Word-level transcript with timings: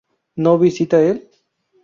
¿no 0.35 0.57
visita 0.57 0.97
él? 1.11 1.29